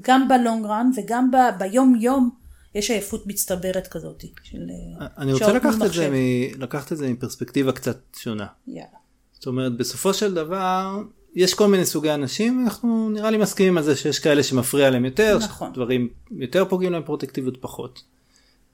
[0.01, 1.35] גם בלונגרן וגם ב...
[1.59, 2.40] ביום יום.
[2.75, 4.23] יש עייפות מצטברת כזאת.
[4.43, 4.57] של
[5.01, 6.09] אה, אני רוצה לקחת את זה.
[6.09, 8.45] מ- לקחת את זה מפרספקטיבה קצת שונה.
[8.67, 8.87] יאללה.
[9.33, 10.97] זאת אומרת בסופו של דבר
[11.35, 15.05] יש כל מיני סוגי אנשים אנחנו נראה לי מסכימים על זה שיש כאלה שמפריע להם
[15.05, 15.73] יותר נכון.
[15.73, 18.03] דברים יותר פוגעים להם פרוטקטיביות פחות.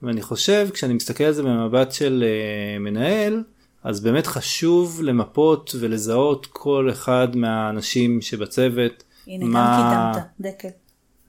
[0.01, 3.43] ואני חושב כשאני מסתכל על זה במבט של uh, מנהל
[3.83, 9.03] אז באמת חשוב למפות ולזהות כל אחד מהאנשים שבצוות.
[9.27, 10.67] הנה, מה- גם קידמת, דקל.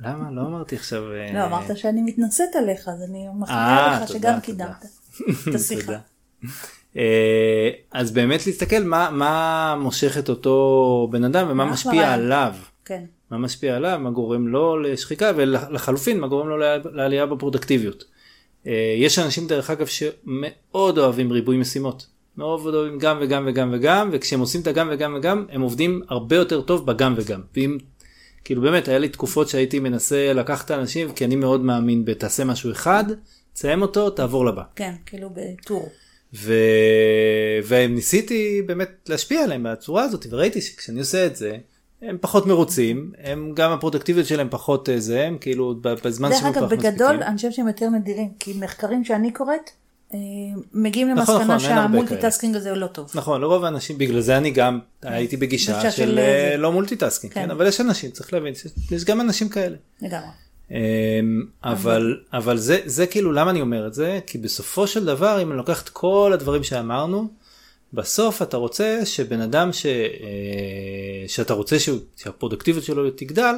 [0.00, 1.12] למה לא אמרתי עכשיו.
[1.12, 4.40] אה, לא, אמרת שאני מתנשאת עליך, אז אני אה, מחמיאה לך שגם.
[4.40, 4.84] קידמת
[5.48, 5.92] את השיחה.
[6.96, 12.12] אה, אז באמת להסתכל מה, מה מושך את אותו בן אדם ומה מה משפיע?
[12.14, 12.54] עליו.
[12.84, 13.04] כן.
[13.30, 18.04] מה משפיע עליו, מה גורם לו לשחיקה ולחלופין מה גורם לו לעל- לעלייה בפרודקטיביות.
[18.66, 22.06] אה, יש אנשים דרך אגב שמאוד אוהבים ריבוי משימות.
[22.36, 26.36] מאוד אוהבים גם וגם וגם וגם וכשהם עושים את הגם וגם וגם הם עובדים הרבה
[26.36, 27.40] יותר טוב בגם וגם.
[27.56, 27.78] ואם
[28.44, 32.44] כאילו באמת היה לי תקופות שהייתי מנסה לקחת את האנשים כי אני מאוד מאמין בתעשה
[32.44, 33.04] משהו אחד,
[33.52, 34.62] תסיים אותו, תעבור לבא.
[34.76, 35.88] כן, כאילו בטור.
[36.34, 36.52] ו...
[37.68, 41.56] וניסיתי באמת להשפיע עליהם בצורה הזאת וראיתי שכשאני עושה את זה
[42.02, 46.48] הם פחות מרוצים הם גם הפרודקטיביות שלהם פחות אה, זה הם כאילו בזמן דרך שהם
[46.48, 47.22] אגב, כל כך בגדול, מספיקים.
[47.22, 49.70] אני חושבת שהם יותר נדירים, כי מחקרים שאני קוראת,
[50.72, 53.10] מגיעים נכון, למסקנה נכון, הרבה שה multitasking הזה הוא לא טוב.
[53.14, 56.56] נכון לרוב האנשים בגלל זה אני גם הייתי בגישה גישה של של, אה, זה.
[56.56, 57.44] לא multitasking כן.
[57.44, 58.54] כן אבל יש אנשים צריך להבין
[58.90, 59.76] יש גם אנשים כאלה.
[60.02, 60.28] לגמרי.
[60.70, 60.76] אמ,
[61.64, 65.50] אבל אבל זה זה כאילו למה אני אומר את זה כי בסופו של דבר אם
[65.50, 67.28] אני לוקח את כל הדברים שאמרנו
[67.92, 73.54] בסוף אתה רוצה שבן אדם ש, אה, שאתה רוצה שהוא, שהפרודקטיביות שלו תגדל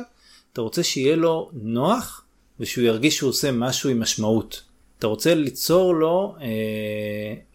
[0.52, 2.24] אתה רוצה שיהיה לו נוח
[2.60, 4.69] ושהוא ירגיש שהוא עושה משהו עם משמעות.
[5.00, 6.46] אתה רוצה ליצור לו אה,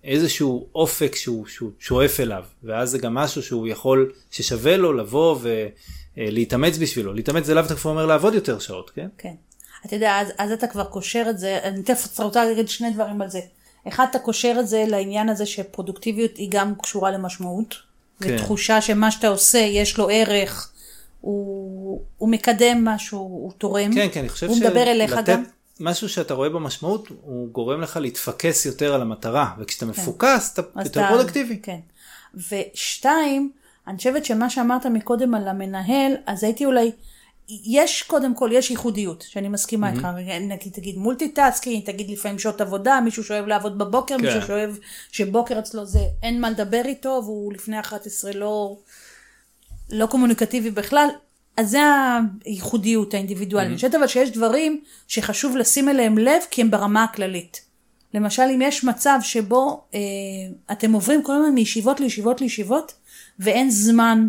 [0.03, 5.39] איזשהו אופק שהוא, שהוא שואף אליו ואז זה גם משהו שהוא יכול ששווה לו לבוא
[6.17, 9.33] ולהתאמץ בשבילו להתאמץ זה לאו דווקא אומר לעבוד יותר שעות כן כן.
[9.85, 13.21] אתה יודע, אז, אז אתה כבר קושר את זה, אני תכף רוצה להגיד שני דברים
[13.21, 13.39] על זה.
[13.87, 17.75] אחד, אתה קושר את זה לעניין הזה שפרודוקטיביות היא גם קשורה למשמעות.
[18.21, 18.35] כן.
[18.35, 20.71] ותחושה שמה שאתה עושה יש לו ערך,
[21.21, 23.93] הוא, הוא מקדם משהו, הוא תורם.
[23.93, 25.43] כן, כן, אני חושב הוא מדבר אליך שלתת גם.
[25.79, 30.79] משהו שאתה רואה במשמעות, הוא גורם לך להתפקס יותר על המטרה, וכשאתה מפוקס, אתה כן.
[30.79, 31.59] יותר אתה- פרודקטיבי.
[31.63, 31.79] כן.
[32.51, 33.51] ושתיים,
[33.87, 36.91] אני חושבת שמה שאמרת מקודם על המנהל, אז הייתי אולי,
[37.49, 40.07] יש קודם כל, יש ייחודיות, שאני מסכימה איתך,
[40.41, 44.25] נגיד תגיד multitasking, תגיד לפעמים שעות עבודה, מישהו שאוהב לעבוד בבוקר, כן.
[44.25, 44.75] מישהו שאוהב
[45.11, 48.77] שבוקר אצלו זה אין מה לדבר איתו, והוא לפני 11 לא,
[49.89, 51.07] לא קומוניקטיבי בכלל.
[51.57, 51.79] אז זה
[52.45, 53.67] הייחודיות האינדיבידואלית.
[53.67, 57.61] אני חושבת אבל שיש דברים שחשוב לשים אליהם לב כי הם ברמה הכללית.
[58.13, 59.99] למשל אם יש מצב שבו אה,
[60.71, 62.93] אתם עוברים כל הזמן מישיבות לישיבות לישיבות
[63.39, 64.27] ואין זמן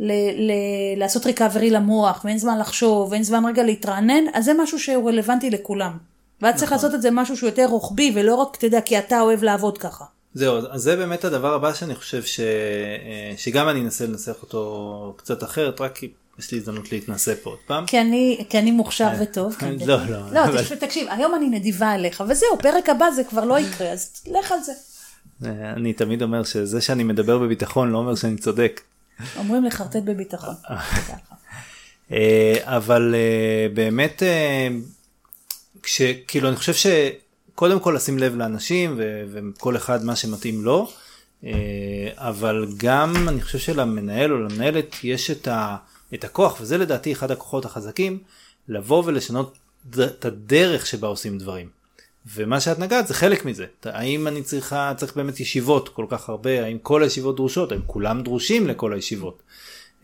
[0.00, 4.78] ל- ל- לעשות ריקאברי למוח ואין זמן לחשוב ואין זמן רגע להתרענן אז זה משהו
[4.78, 5.96] שהוא רלוונטי לכולם.
[6.42, 9.20] ואז צריך לעשות את זה משהו שהוא יותר רוחבי ולא רק אתה יודע כי אתה
[9.20, 10.04] אוהב לעבוד ככה.
[10.34, 12.40] זהו, אז זה באמת הדבר הבא שאני חושב ש...
[12.40, 17.50] אה, שגם אני אנסה לנסח אותו קצת אחרת, רק כי יש לי הזדמנות להתנסה פה
[17.50, 17.86] עוד פעם.
[17.86, 19.56] כי אני, כי אני מוכשר וטוב.
[19.58, 23.44] כן, לא, לא, לא, אבל- תקשיב, היום אני נדיבה אליך, וזהו, פרק הבא זה כבר
[23.44, 24.72] לא יקרה, אז לך על זה.
[25.44, 28.80] אה, אני תמיד אומר שזה שאני מדבר בביטחון לא אומר שאני צודק.
[29.36, 30.54] אומרים לחרטט בביטחון.
[32.12, 34.68] אה, אבל אה, באמת אה,
[35.82, 40.90] כשכאילו אני חושב שקודם כל לשים לב לאנשים ו- וכל אחד מה שמתאים לו
[41.44, 41.50] אה,
[42.16, 45.76] אבל גם אני חושב שלמנהל או למנהלת יש את, ה,
[46.14, 48.18] את הכוח וזה לדעתי אחד הכוחות החזקים
[48.68, 49.58] לבוא ולשנות
[49.98, 51.78] את הדרך שבה עושים דברים.
[52.34, 53.66] ומה שאת נגעת זה חלק מזה.
[53.84, 58.22] האם אני צריכה, צריך באמת ישיבות כל כך הרבה, האם כל הישיבות דרושות, האם כולם
[58.22, 59.42] דרושים לכל הישיבות.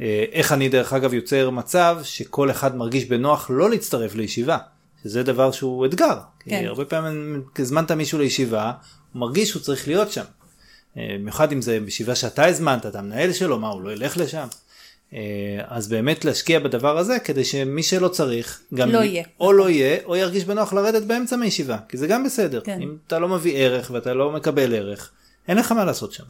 [0.00, 4.58] אה, איך אני דרך אגב יוצר מצב שכל אחד מרגיש בנוח לא להצטרף לישיבה,
[5.02, 6.18] שזה דבר שהוא אתגר.
[6.40, 6.58] כן.
[6.60, 8.72] כי הרבה פעמים הזמנת מישהו לישיבה,
[9.12, 10.24] הוא מרגיש שהוא צריך להיות שם.
[10.96, 14.46] אה, במיוחד אם זה בישיבה שאתה הזמנת, אתה המנהל שלו, מה הוא לא ילך לשם?
[15.12, 15.18] אה,
[15.68, 19.24] אז באמת להשקיע בדבר הזה כדי שמי שלא צריך, גם לא יהיה.
[19.40, 22.60] או לא יהיה, או ירגיש בנוח לרדת באמצע מישיבה, כי זה גם בסדר.
[22.60, 22.80] כן.
[22.82, 25.10] אם אתה לא מביא ערך ואתה לא מקבל ערך,
[25.48, 26.24] אין לך מה לעשות שם.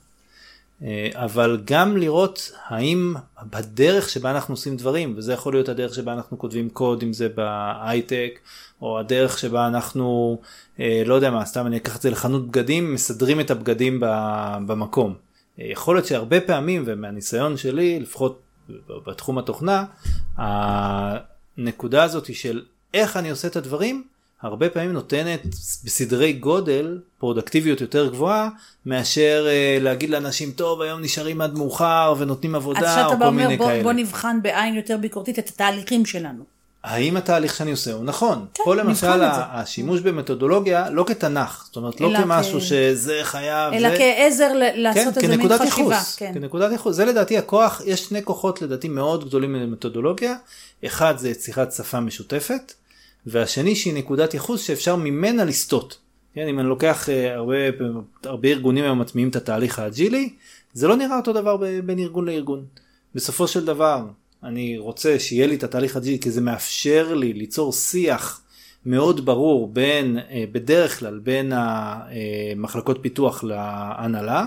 [0.83, 3.15] אה, אבל גם לראות האם
[3.51, 7.29] בדרך שבה אנחנו עושים דברים, וזה יכול להיות הדרך שבה אנחנו כותבים קוד, אם זה
[7.29, 8.39] בהייטק,
[8.83, 10.39] או הדרך שבה אנחנו,
[10.81, 14.01] אה, לא יודע מה, סתם אני אקח את זה לחנות בגדים, מסדרים את הבגדים
[14.67, 15.15] במקום.
[15.59, 18.41] יכול להיות שהרבה פעמים, ומהניסיון שלי, לפחות
[19.07, 19.85] בתחום התוכנה,
[20.37, 22.63] הנקודה הזאת היא של
[22.95, 24.05] איך אני עושה את הדברים,
[24.43, 25.47] הרבה פעמים נותנת
[25.85, 28.49] בסדרי גודל פרודקטיביות יותר גבוהה
[28.87, 33.15] מאשר אה, להגיד לאנשים טוב היום נשארים עד מאוחר ונותנים אז עבודה שאתה או כל
[33.15, 33.83] אומר מיני בוא, כאלה.
[33.83, 36.54] בוא נבחן בעין יותר ביקורתית את התהליכים שלנו.
[36.85, 38.47] האם התהליך שאני עושה הוא נכון?
[38.55, 39.21] כן, פה למשל.
[39.23, 43.97] השימוש במתודולוגיה לא כתנ"ך, זאת אומרת לא כמשהו כ- שזה חייב, אלא זה...
[43.99, 45.65] כעזר ל- לעשות כן, איזה מין חשיבה.
[45.95, 46.31] ייחוס, כן.
[46.35, 50.35] כנקודת ייחוס, זה לדעתי הכוח, יש שני כוחות לדעתי מאוד גדולים למתודולוגיה,
[50.87, 52.73] אחד זה יצירת שפה משותפת,
[53.27, 55.99] והשני שהיא נקודת ייחוס שאפשר ממנה לסטות.
[56.35, 57.57] כן, אם אני לוקח אה, הרבה,
[58.25, 60.31] הרבה ארגונים היום מטמיעים את התהליך האג'ילי,
[60.73, 62.65] זה לא נראה אותו דבר בין ארגון לארגון.
[63.15, 64.03] בסופו של דבר,
[64.45, 68.41] אני רוצה שיהיה לי את התהליך האג'ילי כי זה מאפשר לי ליצור שיח
[68.87, 74.47] מאוד ברור בין, אה, בדרך כלל בין המחלקות פיתוח להנהלה,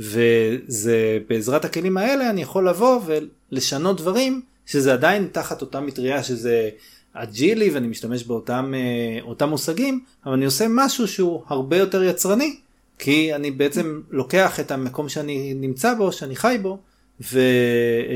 [0.00, 6.70] וזה בעזרת הכלים האלה אני יכול לבוא ולשנות דברים שזה עדיין תחת אותה מטריה שזה
[7.12, 12.56] אג'ילי ואני משתמש באותם אה, אותם מושגים אבל אני עושה משהו שהוא הרבה יותר יצרני
[12.98, 16.78] כי אני בעצם לוקח את המקום שאני נמצא בו שאני חי בו
[17.20, 17.40] ו,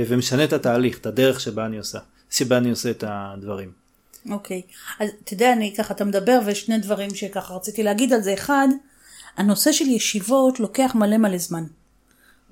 [0.08, 1.98] ומשנה את התהליך את הדרך שבה אני עושה
[2.30, 3.70] שבה אני עושה את הדברים.
[4.30, 4.62] אוקיי.
[5.00, 8.34] אז אתה יודע, אני ככה, אתה מדבר ושני דברים שככה רציתי להגיד על זה.
[8.34, 8.68] אחד,
[9.36, 11.64] הנושא של ישיבות לוקח מלא מלא זמן.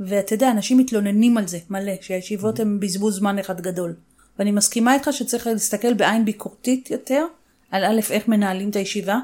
[0.00, 3.94] ואתה יודע, אנשים מתלוננים על זה מלא, שהישיבות הן בזבוז זמן אחד גדול.
[4.38, 7.26] ואני מסכימה איתך שצריך להסתכל בעין ביקורתית יותר,
[7.70, 9.18] על א', איך מנהלים את הישיבה,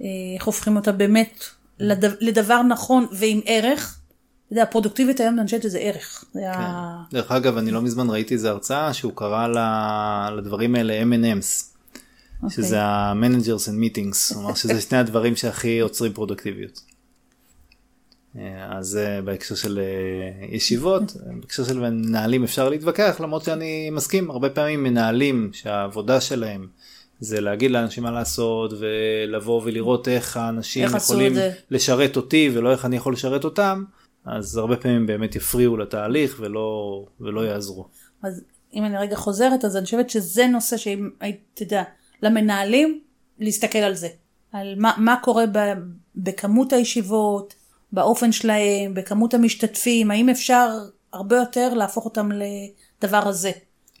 [0.00, 1.44] אה, איך הופכים אותה באמת
[1.78, 3.97] לדבר, לדבר נכון ועם ערך.
[4.48, 6.24] אתה יודע, הפרודוקטיביות היום, אני חושבת שזה ערך.
[6.32, 7.02] זה ה...
[7.12, 9.48] דרך אגב אני לא מזמן ראיתי איזה הרצאה שהוא קרא
[10.36, 11.78] לדברים האלה M&M's.
[12.42, 12.50] אוקיי.
[12.50, 16.80] שזה ה-managers and meetings, כלומר שזה שני הדברים שהכי יוצרים פרודוקטיביות.
[18.38, 24.30] אה, אז אה, בהקשר של אה, ישיבות, בהקשר של מנהלים אפשר להתווכח למרות שאני מסכים,
[24.30, 26.66] הרבה פעמים מנהלים שהעבודה שלהם
[27.20, 31.32] זה להגיד לאנשים מה לעשות ולבוא ולראות איך האנשים איך יכולים.
[31.70, 33.84] לשרת אותי ולא איך אני יכול לשרת אותם,
[34.28, 37.88] אז הרבה פעמים באמת יפריעו לתהליך ולא, ולא יעזרו.
[38.22, 38.42] אז
[38.74, 41.82] אם אני רגע חוזרת, אז אני חושבת שזה נושא שאם היית, אתה יודע,
[42.22, 43.00] למנהלים,
[43.38, 44.08] להסתכל על זה.
[44.52, 45.58] על מה, מה קורה ב,
[46.16, 47.54] בכמות הישיבות,
[47.92, 50.68] באופן שלהם, בכמות המשתתפים, האם אפשר
[51.12, 53.50] הרבה יותר להפוך אותם לדבר הזה.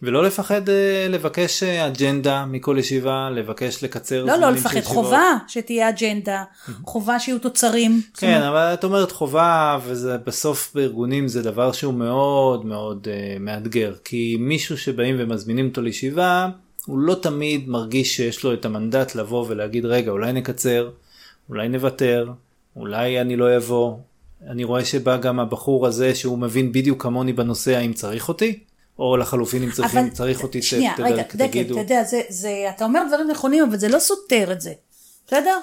[0.02, 4.80] ולא לפחד אה, לבקש אה, אג'נדה מכל ישיבה, לבקש לקצר לא, לא לפחד.
[4.80, 6.44] חובה שתהיה אג'נדה,
[6.84, 8.00] חובה שיהיו תוצרים.
[8.16, 13.38] כן, אומרת, אבל את אומרת חובה, וזה בסוף בארגונים זה דבר שהוא מאוד מאוד uh,
[13.40, 16.48] מאתגר, כי מישהו שבאים ומזמינים אותו לישיבה,
[16.86, 20.90] הוא לא תמיד מרגיש שיש לו את המנדט לבוא ולהגיד, רגע, אולי נקצר,
[21.48, 22.30] אולי נוותר,
[22.76, 23.96] אולי אני לא אבוא.
[24.46, 28.58] אני רואה שבא גם הבחור הזה שהוא מבין בדיוק כמוני בנושא, האם צריך אותי?
[28.98, 31.74] או לחלופין אם צריכים, אבל- צריך אותי, שנייה, ת- רגע, דקל, תגידו.
[31.74, 34.72] אתה יודע, זה, זה, אתה אומר דברים נכונים, אבל זה לא סותר את זה,
[35.26, 35.58] בסדר?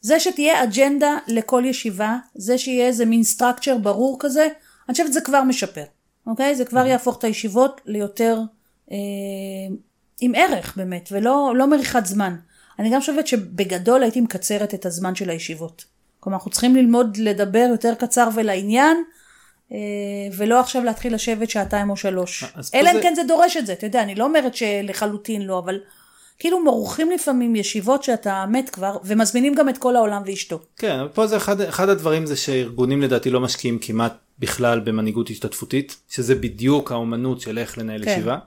[0.00, 4.48] זה שתהיה אג'נדה לכל ישיבה, זה שיהיה איזה מין סטרקצ'ר ברור כזה,
[4.88, 5.84] אני חושבת שזה כבר משפר,
[6.26, 6.54] אוקיי?
[6.54, 8.38] זה כבר יהפוך את הישיבות ליותר
[8.92, 8.96] אה,
[10.20, 12.36] עם ערך באמת, ולא לא מריחת זמן.
[12.78, 15.84] אני גם חושבת שבגדול הייתי מקצרת את הזמן של הישיבות.
[16.20, 18.96] כלומר, אנחנו צריכים ללמוד לדבר יותר קצר ולעניין,
[20.36, 22.44] ולא עכשיו להתחיל לשבת שעתיים או שלוש.
[22.74, 25.58] אלא אם זה- כן זה דורש את זה, אתה יודע, אני לא אומרת שלחלוטין לא,
[25.58, 25.80] אבל
[26.38, 30.58] כאילו מורחים לפעמים ישיבות שאתה מת כבר, ומזמינים גם את כל העולם ואשתו.
[30.76, 35.96] כן, פה זה אחד, אחד הדברים זה שארגונים לדעתי לא משקיעים כמעט בכלל במנהיגות השתתפותית,
[36.10, 38.10] שזה בדיוק האומנות של איך לנהל כן.
[38.10, 38.38] ישיבה.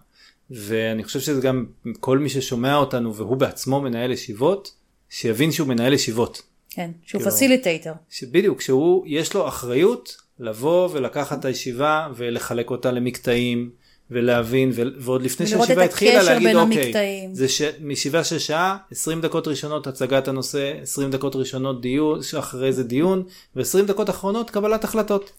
[0.51, 1.65] ואני חושב שזה גם
[1.99, 4.71] כל מי ששומע אותנו והוא בעצמו מנהל ישיבות,
[5.09, 6.41] שיבין שהוא מנהל ישיבות.
[6.69, 7.93] כן, שהוא כאילו- facilitator.
[8.09, 13.69] שבדיוק, שהוא, יש לו אחריות לבוא ולקחת את הישיבה ולחלק אותה למקטעים
[14.11, 17.61] ולהבין, ו- ועוד לפני שהישיבה התחילה להגיד אוקיי, המקטעים." זה ש...
[17.79, 23.23] מישיבה של שעה, 20 דקות ראשונות הצגת הנושא, 20 דקות ראשונות דיון, אחרי זה דיון,
[23.55, 25.31] ו-20 דקות אחרונות קבלת החלטות.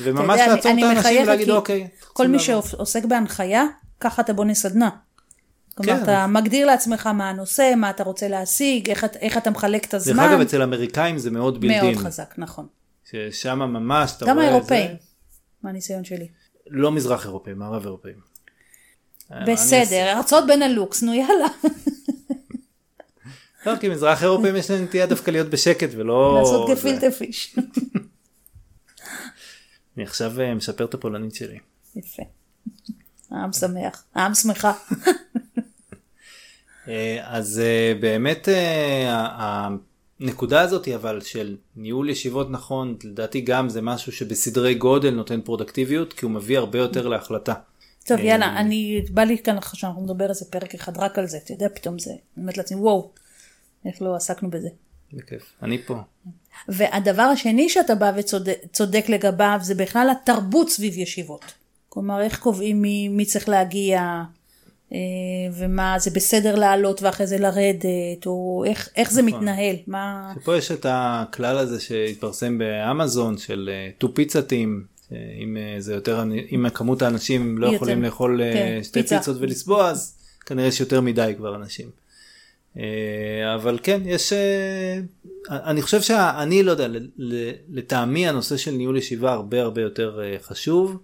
[0.00, 1.88] וממש אתה יודע, לעצור אני- את האנשים ולהגיד אוקיי.
[2.12, 3.64] כל מי שעוסק בהנחיה,
[4.00, 4.90] ככה אתה בונה סדנה.
[5.74, 6.02] כלומר, כן.
[6.02, 10.02] אתה מגדיר לעצמך מה הנושא, מה אתה רוצה להשיג, איך, איך אתה מחלק את דרך
[10.02, 10.22] הזמן.
[10.28, 11.84] אגב, אצל האמריקאים זה מאוד בילדין.
[11.84, 12.66] מאוד חזק, נכון.
[13.10, 14.96] ששם ממש, אתה גם רואה את האירופאים, זה.
[15.62, 16.28] מהניסיון שלי.
[16.66, 18.20] לא מזרח אירופאים, מערב אירופאים.
[19.32, 21.46] אה, בסדר, ארצות בנלוקס, נו יאללה.
[23.66, 26.38] לא, כי מזרח אירופאים יש להם נטייה דווקא להיות בשקט ולא...
[26.38, 26.70] לעשות.
[26.70, 27.56] גפילטה פיש.
[29.96, 31.58] אני עכשיו אה, משפר את הפולנית שלי.
[31.96, 32.22] יפה.
[33.30, 34.72] העם שמח, העם שמחה.
[36.88, 37.60] אה, אז
[38.00, 38.48] באמת
[40.20, 46.12] הנקודה הזאת אבל של ניהול ישיבות נכון, לדעתי גם זה משהו שבסדרי גודל נותן פרודקטיביות,
[46.12, 47.54] כי הוא מביא הרבה יותר להחלטה.
[48.04, 51.26] טוב אה, יאללה, אני, בא לי כאן עכשיו שאנחנו נדבר איזה פרק אחד רק על
[51.26, 53.10] זה, אתה יודע, פתאום זה, אני אומרת לעצמי, וואו,
[53.84, 54.68] איך לא עסקנו בזה.
[55.12, 55.52] בכיף.
[55.62, 55.96] אני פה.
[56.68, 61.44] והדבר השני שאתה בא וצודק לגביו זה בכלל התרבות סביב ישיבות.
[61.88, 64.22] כלומר, איך קובעים מי, מי צריך להגיע,
[65.52, 70.32] ומה זה בסדר לעלות ואחרי זה לרדת, או איך, איך זה מתנהל, מה...
[70.44, 74.84] פה יש את הכלל הזה שהתפרסם באמזון של טו פיצה טים.
[75.12, 76.22] אם אה, זה יותר
[76.52, 77.76] אם כמות האנשים לא יותר.
[77.76, 79.18] יכולים לאכול אה, כן, שתי פיצה.
[79.18, 81.90] פיצות ולסבוע אז כנראה שיותר מדי כבר אנשים.
[82.78, 84.98] אה, אבל כן יש אה,
[85.50, 86.86] אני חושב שאני לא יודע
[87.68, 90.98] לטעמי הנושא של ניהול ישיבה הרבה הרבה יותר אה, חשוב.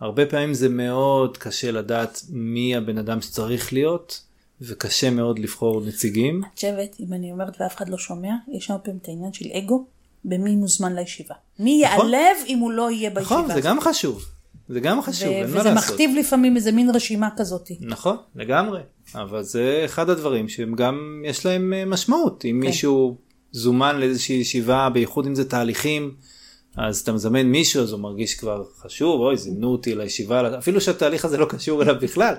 [0.00, 4.22] הרבה פעמים זה מאוד קשה לדעת מי הבן אדם שצריך להיות
[4.60, 6.42] וקשה מאוד לבחור נציגים.
[6.44, 9.44] את חושבת, אם אני אומרת ואף אחד לא שומע, יש שם פעמים את העניין של
[9.52, 9.84] אגו,
[10.24, 11.34] במי מוזמן לישיבה.
[11.58, 12.12] מי נכון.
[12.12, 14.24] יעלב אם הוא לא יהיה בישיבה נכון זה גם חשוב.
[14.68, 15.90] זה גם חשוב, אין מה וזה לעשות.
[15.90, 17.70] מכתיב לפעמים איזה מין רשימה כזאת.
[17.80, 18.80] נכון, לגמרי.
[19.14, 22.44] אבל זה אחד הדברים שהם גם, יש להם אה, משמעות.
[22.44, 22.66] אם כן.
[22.66, 23.16] מישהו
[23.52, 26.14] זומן לאיזושהי ישיבה, בייחוד אם זה תהליכים,
[26.78, 31.24] אז אתה מזמן מישהו, אז הוא מרגיש כבר חשוב, אוי, זימנו אותי לישיבה, אפילו שהתהליך
[31.24, 32.34] הזה לא קשור אליו בכלל.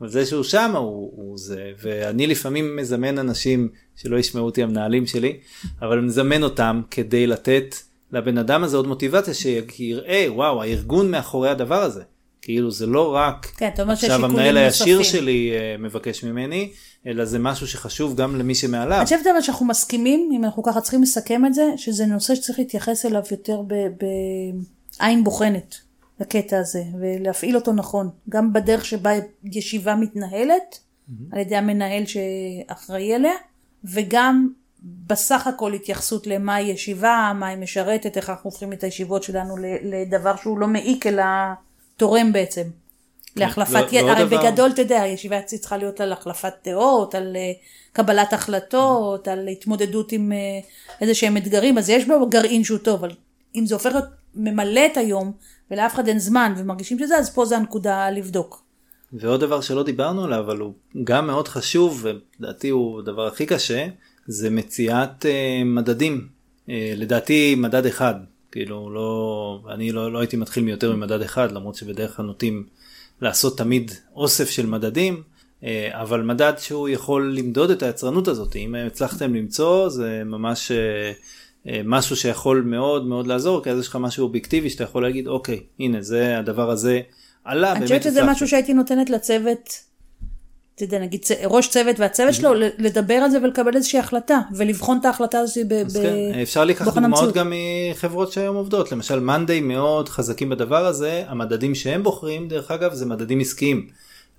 [0.00, 5.06] אבל זה שהוא שם הוא, הוא זה, ואני לפעמים מזמן אנשים שלא ישמעו אותי המנהלים
[5.06, 5.38] שלי,
[5.82, 7.74] אבל מזמן אותם כדי לתת
[8.12, 12.02] לבן אדם הזה עוד מוטיבציה שיראה, וואו, הארגון מאחורי הדבר הזה.
[12.42, 15.20] כאילו זה לא רק כן, עכשיו המנהל הישיר נוספים.
[15.20, 16.72] שלי אה, מבקש ממני,
[17.06, 18.96] אלא זה משהו שחשוב גם למי שמעליו.
[18.98, 22.58] אני חושבת אבל שאנחנו מסכימים, אם אנחנו ככה צריכים לסכם את זה, שזה נושא שצריך
[22.58, 23.62] להתייחס אליו יותר
[24.98, 25.76] בעין בוחנת,
[26.20, 28.10] לקטע הזה, ולהפעיל אותו נכון.
[28.28, 29.10] גם בדרך שבה
[29.44, 30.78] ישיבה מתנהלת,
[31.32, 33.34] על ידי המנהל שאחראי עליה,
[33.84, 34.48] וגם
[34.82, 39.56] בסך הכל התייחסות למה היא ישיבה, מה היא משרתת, איך אנחנו הופכים את הישיבות שלנו
[39.82, 41.22] לדבר שהוא לא מעיק אלא
[42.02, 42.62] תורם בעצם.
[43.36, 47.36] להחלפת, ידע, הרי דבר- בגדול, אתה יודע, הישיבה אצלי צריכה להיות על החלפת דעות, על
[47.36, 47.52] אה,
[47.92, 50.38] קבלת החלטות, על התמודדות עם אה,
[51.00, 53.10] איזה שהם אתגרים, אז יש בו גרעין שהוא טוב, אבל
[53.54, 55.32] אם זה הופך להיות ממלא את היום,
[55.70, 58.62] ולאף אחד אין זמן, ומרגישים שזה, אז פה זה הנקודה לבדוק.
[59.12, 60.72] ועוד דבר שלא דיברנו עליו, אבל הוא
[61.04, 63.86] גם מאוד חשוב, ולדעתי הוא הדבר הכי קשה,
[64.26, 66.28] זה מציאת אה, מדדים.
[66.96, 68.14] לדעתי מדד אחד,
[68.52, 72.66] כאילו לא, אני לא, לא הייתי מתחיל מיותר ממדד אחד, למרות שבדרך כלל נוטים
[73.20, 75.22] לעשות תמיד אוסף של מדדים,
[75.64, 81.12] אה, אבל מדד שהוא יכול למדוד את היצרנות הזאת, אם הצלחתם למצוא זה ממש אה,
[81.66, 85.26] אה, משהו שיכול מאוד מאוד לעזור, כי אז יש לך משהו אובייקטיבי שאתה יכול להגיד,
[85.26, 87.00] אוקיי, הנה זה הדבר הזה
[87.44, 89.91] עלה, אני חושבת שזה משהו שהייתי נותנת לצוות.
[90.74, 95.04] אתה יודע, נגיד ראש צוות והצוות שלו, לדבר על זה ולקבל איזושהי החלטה, ולבחון את
[95.04, 95.82] ההחלטה הזאת ב...
[96.02, 97.52] כן, אפשר לקחת דוגמאות גם
[97.90, 103.06] מחברות שהיום עובדות, למשל מאנדיי מאוד חזקים בדבר הזה, המדדים שהם בוחרים, דרך אגב, זה
[103.06, 103.86] מדדים עסקיים.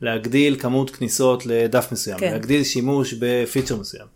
[0.02, 2.32] להגדיל כמות כניסות לדף מסוים, כן.
[2.32, 4.08] להגדיל שימוש בפיצ'ר מסוים.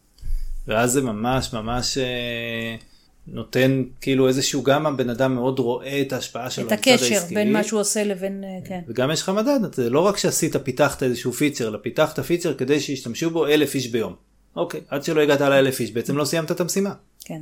[0.67, 2.75] ואז זה ממש ממש אה,
[3.27, 7.63] נותן כאילו איזשהו גם הבן אדם מאוד רואה את ההשפעה שלו את הקשר בין מה
[7.63, 11.31] שהוא עושה לבין אה, כן וגם יש לך מדד זה לא רק שעשית פיתחת איזשהו
[11.31, 14.15] פיצ'ר אלא פיתחת פיצ'ר כדי שישתמשו בו אלף איש ביום.
[14.55, 16.93] אוקיי עד שלא הגעת לאלף איש בעצם לא סיימת את המשימה.
[17.25, 17.41] כן.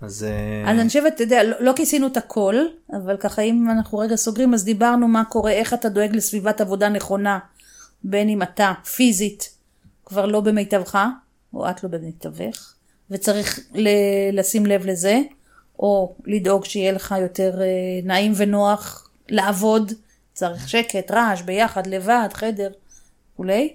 [0.00, 0.24] אז...
[0.24, 2.54] אה, אז אני חושבת, אתה יודע, לא, לא כיסינו את הכל,
[2.92, 6.88] אבל ככה אם אנחנו רגע סוגרים, אז דיברנו מה קורה, איך אתה דואג לסביבת עבודה
[6.88, 7.38] נכונה,
[8.04, 9.54] בין אם אתה פיזית
[10.06, 11.06] כבר לא במיטבך,
[11.54, 12.74] או את לא במיטבך,
[13.10, 15.20] וצריך ל- לשים לב לזה,
[15.78, 17.66] או לדאוג שיהיה לך יותר אה,
[18.04, 19.92] נעים ונוח לעבוד,
[20.32, 22.70] צריך שקט, רעש, ביחד, לבד, חדר,
[23.32, 23.74] וכולי.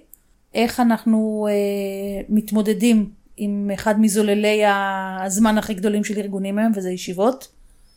[0.54, 4.62] איך אנחנו אה, מתמודדים עם אחד מזוללי
[5.24, 7.48] הזמן הכי גדולים של ארגונים היום, וזה ישיבות,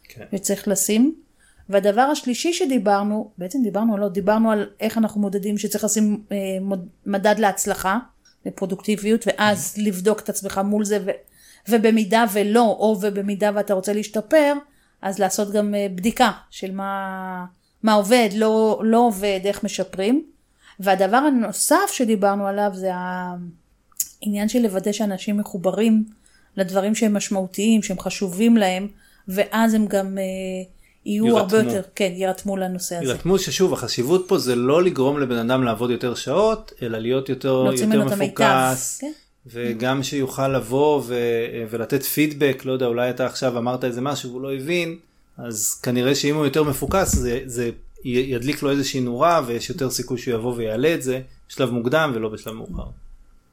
[0.04, 0.26] כן.
[0.34, 1.16] וצריך לשים.
[1.70, 6.38] והדבר השלישי שדיברנו, בעצם דיברנו, לא, דיברנו על איך אנחנו מודדים שצריך לשים אה,
[7.06, 7.98] מדד להצלחה,
[8.46, 9.74] לפרודוקטיביות, ואז.
[9.78, 11.00] לבדוק את עצמך מול זה,
[11.70, 14.54] ובמידה ולא, או ובמידה ואתה רוצה להשתפר,
[15.02, 17.46] אז לעשות גם אה, בדיקה של מה,
[17.84, 20.24] מה עובד, לא, לא עובד, איך משפרים.
[20.80, 26.06] והדבר הנוסף שדיברנו עליו זה העניין של לוודא שאנשים מחוברים
[26.58, 28.88] לדברים שהם משמעותיים, שהם חשובים להם,
[29.28, 30.24] ואז הם גם אה,
[31.06, 31.40] יהיו ירתמו.
[31.40, 33.06] הרבה יותר, כן, יירתמו לנושא הזה.
[33.06, 37.66] יירתמו ששוב, החשיבות פה זה לא לגרום לבן אדם לעבוד יותר שעות, אלא להיות יותר,
[37.72, 38.98] יותר מפוקס.
[39.02, 39.12] כן?
[39.52, 41.16] וגם שיוכל לבוא ו-
[41.70, 44.98] ולתת פידבק, לא יודע, אולי אתה עכשיו אמרת איזה משהו והוא לא הבין,
[45.38, 47.72] אז כנראה שאם הוא יותר מפוקס זה, זה
[48.04, 52.30] ידליק לו איזושהי נורה ויש יותר סיכוי שהוא יבוא ויעלה את זה בשלב מוקדם ולא
[52.30, 52.90] בשלב מאוחר.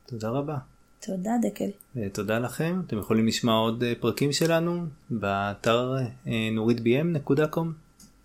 [0.07, 0.57] תודה רבה.
[1.01, 2.09] תודה דקל.
[2.13, 5.95] תודה לכם, אתם יכולים לשמוע עוד אה, פרקים שלנו באתר
[6.27, 7.86] אה, נורית bm.com.